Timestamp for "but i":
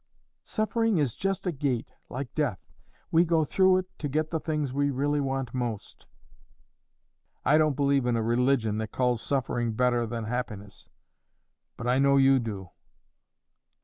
11.77-11.99